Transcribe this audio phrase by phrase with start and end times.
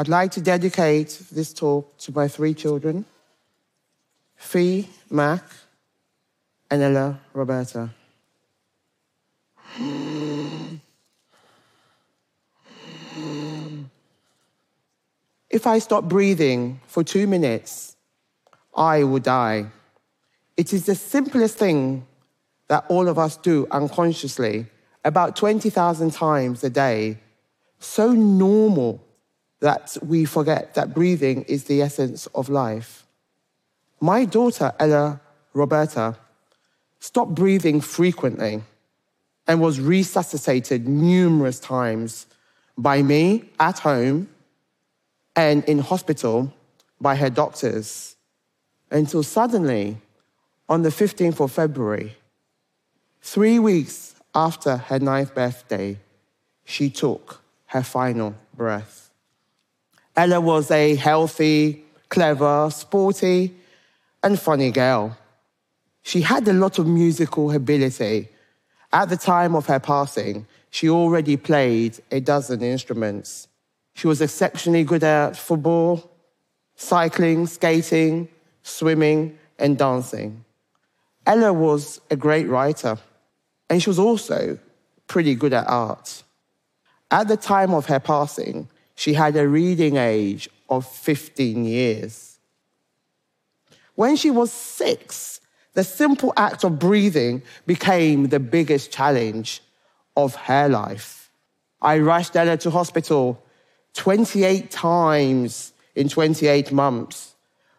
[0.00, 3.04] I'd like to dedicate this talk to my three children
[4.34, 5.44] Fee, Mac,
[6.70, 7.90] and Ella Roberta.
[15.50, 17.94] If I stop breathing for two minutes,
[18.74, 19.66] I will die.
[20.56, 22.06] It is the simplest thing
[22.68, 24.64] that all of us do unconsciously,
[25.04, 27.18] about 20,000 times a day.
[27.80, 29.04] So normal
[29.60, 33.06] that we forget that breathing is the essence of life.
[34.00, 35.20] My daughter, Ella
[35.52, 36.16] Roberta,
[36.98, 38.62] stopped breathing frequently
[39.46, 42.26] and was resuscitated numerous times
[42.76, 44.28] by me at home
[45.36, 46.52] and in hospital
[47.00, 48.16] by her doctors
[48.90, 49.98] until suddenly,
[50.68, 52.16] on the 15th of February,
[53.22, 55.98] three weeks after her ninth birthday,
[56.64, 59.09] she took her final breath.
[60.16, 63.54] Ella was a healthy, clever, sporty,
[64.22, 65.16] and funny girl.
[66.02, 68.28] She had a lot of musical ability.
[68.92, 73.48] At the time of her passing, she already played a dozen instruments.
[73.94, 76.10] She was exceptionally good at football,
[76.74, 78.28] cycling, skating,
[78.62, 80.44] swimming, and dancing.
[81.26, 82.98] Ella was a great writer,
[83.68, 84.58] and she was also
[85.06, 86.22] pretty good at art.
[87.10, 88.68] At the time of her passing,
[89.00, 92.38] she had a reading age of 15 years.
[93.94, 95.40] When she was six,
[95.72, 99.62] the simple act of breathing became the biggest challenge
[100.18, 101.30] of her life.
[101.80, 103.42] I rushed Ella to hospital
[103.94, 107.34] 28 times in 28 months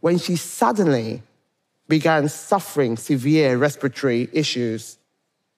[0.00, 1.22] when she suddenly
[1.88, 4.98] began suffering severe respiratory issues.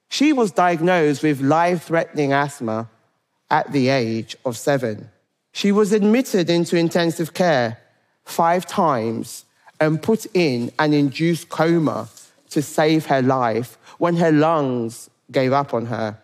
[0.09, 2.89] She was diagnosed with life threatening asthma
[3.51, 5.11] at the age of seven.
[5.59, 7.79] She was admitted into intensive care
[8.25, 9.45] five times
[9.81, 12.09] and put in an induced coma
[12.51, 16.17] to save her life when her lungs gave up on her.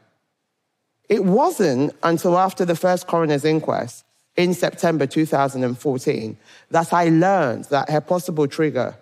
[1.08, 4.04] It wasn't until after the first coroner's inquest
[4.36, 6.36] in September 2014
[6.70, 8.94] that I learned that her possible trigger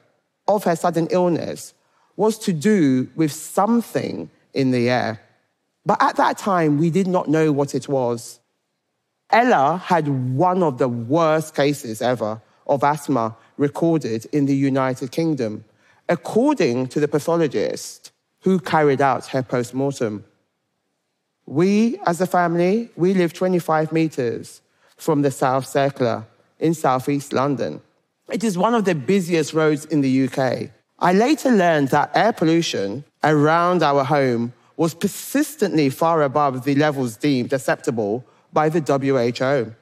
[0.48, 1.74] of her sudden illness
[2.16, 5.20] was to do with something in the air.
[5.84, 8.38] But at that time, we did not know what it was.
[9.32, 15.64] Ella had one of the worst cases ever of asthma recorded in the United Kingdom,
[16.08, 20.24] according to the pathologist who carried out her postmortem.
[21.46, 24.60] We, as a family, we live 25 meters
[24.96, 26.26] from the South Circular
[26.60, 27.80] in southeast London.
[28.30, 30.70] It is one of the busiest roads in the UK.
[30.98, 37.16] I later learned that air pollution around our home was persistently far above the levels
[37.16, 39.74] deemed acceptable by the WHO.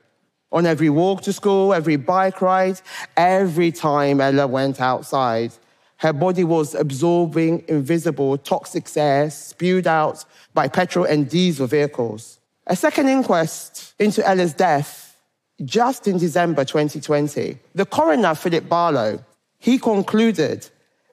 [0.52, 2.80] On every walk to school, every bike ride,
[3.16, 5.52] every time Ella went outside,
[5.98, 12.40] her body was absorbing invisible toxic air spewed out by petrol and diesel vehicles.
[12.66, 15.16] A second inquest into Ella's death
[15.64, 19.22] just in December 2020, the coroner, Philip Barlow,
[19.58, 20.66] he concluded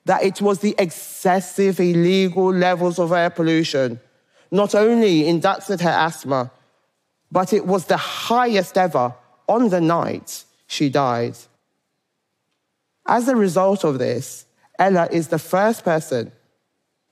[0.06, 4.00] that it was the excessive illegal levels of air pollution
[4.52, 6.50] not only induced her asthma,
[7.32, 9.14] but it was the highest ever
[9.48, 11.36] on the night she died.
[13.06, 14.46] As a result of this,
[14.80, 16.32] Ella is the first person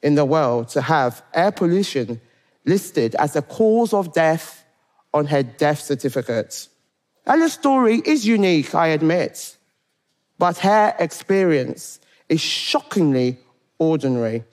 [0.01, 2.21] in the world to have air pollution
[2.65, 4.65] listed as a cause of death
[5.13, 6.67] on her death certificate.
[7.25, 9.57] Ella's story is unique, I admit,
[10.37, 11.99] but her experience
[12.29, 13.39] is shockingly
[13.79, 14.43] ordinary.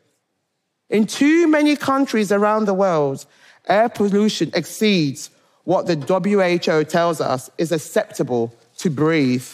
[0.89, 3.27] In too many countries around the world,
[3.67, 5.31] air pollution exceeds
[5.65, 9.47] what the WHO tells us is acceptable to breathe.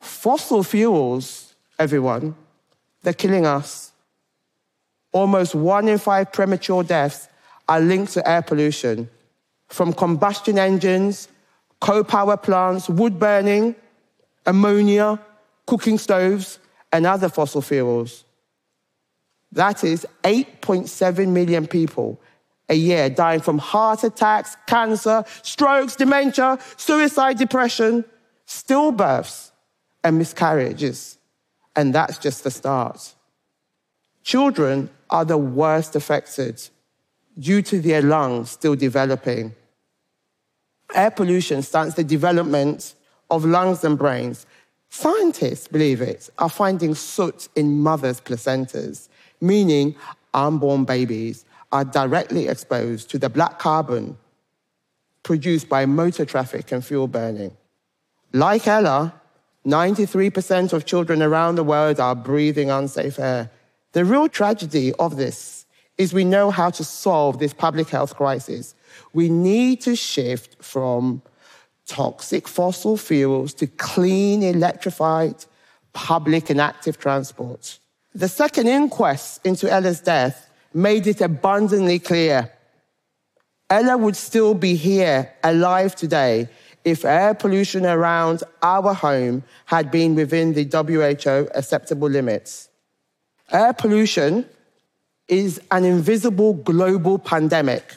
[0.00, 2.34] Fossil fuels, everyone,
[3.02, 3.92] they're killing us.
[5.12, 7.28] Almost one in five premature deaths
[7.68, 9.08] are linked to air pollution,
[9.68, 11.28] from combustion engines
[11.80, 13.74] coal power plants, wood burning,
[14.46, 15.20] ammonia,
[15.66, 16.58] cooking stoves,
[16.92, 18.24] and other fossil fuels.
[19.52, 22.20] That is 8.7 million people
[22.68, 28.04] a year dying from heart attacks, cancer, strokes, dementia, suicide, depression,
[28.46, 29.50] stillbirths,
[30.04, 31.18] and miscarriages.
[31.74, 33.14] And that's just the start.
[34.22, 36.60] Children are the worst affected
[37.38, 39.54] due to their lungs still developing
[40.94, 42.94] air pollution stunts the development
[43.30, 44.46] of lungs and brains.
[44.90, 49.08] Scientists, believe it, are finding soot in mothers' placentas,
[49.40, 49.94] meaning
[50.32, 54.16] unborn babies are directly exposed to the black carbon
[55.22, 57.56] produced by motor traffic and fuel burning.
[58.32, 59.14] Like Ella,
[59.66, 63.50] 93% of children around the world are breathing unsafe air.
[63.92, 65.66] The real tragedy of this
[65.98, 68.74] is we know how to solve this public health crisis.
[69.12, 71.22] We need to shift from
[71.86, 75.44] toxic fossil fuels to clean, electrified,
[75.92, 77.78] public and active transport.
[78.14, 80.47] The second inquest into Ella's death
[80.82, 82.50] made it abundantly clear
[83.70, 86.48] Ella would still be here, alive today,
[86.84, 92.70] if air pollution around our home had been within the WHO acceptable limits.
[93.52, 94.46] Air pollution
[95.28, 97.94] is an invisible global pandemic.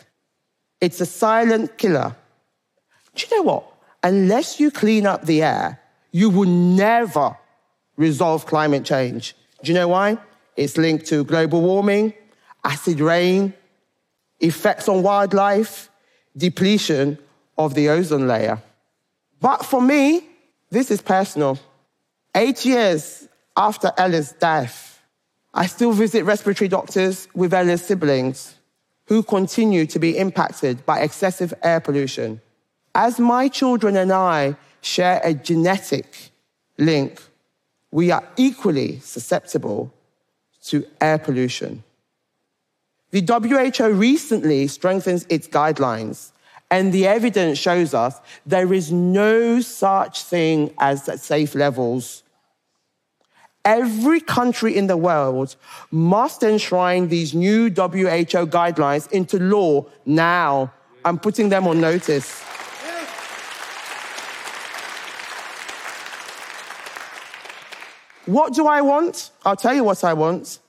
[0.81, 2.15] It's a silent killer.
[3.15, 3.73] Do you know what?
[4.03, 5.79] Unless you clean up the air,
[6.11, 7.37] you will never
[7.95, 9.35] resolve climate change.
[9.63, 10.17] Do you know why?
[10.57, 12.13] It's linked to global warming,
[12.63, 13.53] acid rain,
[14.39, 15.89] effects on wildlife,
[16.35, 17.17] depletion
[17.57, 18.61] of the ozone layer.
[19.39, 20.27] But for me,
[20.69, 21.59] this is personal.
[22.35, 23.27] Eight years
[23.57, 25.01] after Ella's death,
[25.53, 28.55] I still visit respiratory doctors with Ella's siblings
[29.07, 32.39] who continue to be impacted by excessive air pollution.
[32.95, 36.31] As my children and I share a genetic
[36.77, 37.21] link,
[37.91, 39.93] we are equally susceptible
[40.65, 41.83] to air pollution.
[43.11, 46.31] The WHO recently strengthens its guidelines,
[46.69, 52.23] and the evidence shows us there is no such thing as safe levels.
[53.65, 55.55] Every country in the world
[55.91, 60.71] must enshrine these new WHO guidelines into law now.
[61.03, 62.41] I'm putting them on notice.
[68.25, 69.31] What do I want?
[69.43, 70.59] I'll tell you what I want.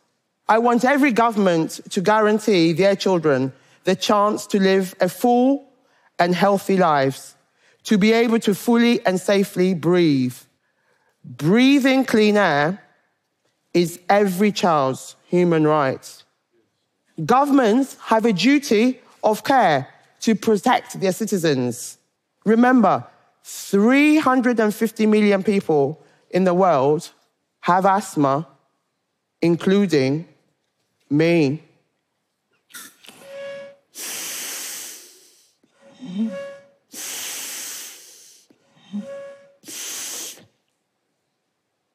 [0.49, 3.53] I want every government to guarantee their children
[3.85, 5.69] the chance to live a full
[6.19, 7.35] and healthy lives,
[7.85, 10.37] to be able to fully and safely breathe.
[11.25, 12.83] Breathing clean air
[13.75, 16.25] is every child's human right.
[17.25, 19.89] Governments have a duty of care
[20.21, 21.99] to protect their citizens.
[22.45, 23.07] Remember,
[23.45, 26.01] 350 million people
[26.31, 27.11] in the world
[27.61, 28.47] have asthma,
[29.41, 30.27] including
[31.13, 31.63] me.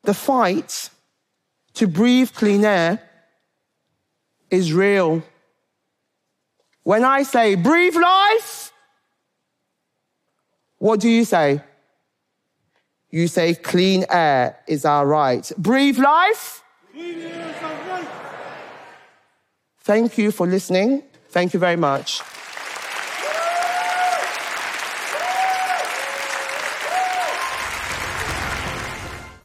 [0.03, 0.89] The fight
[1.73, 3.01] to breathe clean air
[4.49, 5.21] is real.
[6.83, 8.71] When I say breathe life,
[10.77, 11.61] what do you say?
[13.09, 15.51] You say clean air is our right.
[15.57, 16.63] Breathe life?
[19.87, 21.01] Thank you for listening.
[21.29, 22.21] Thank you very much.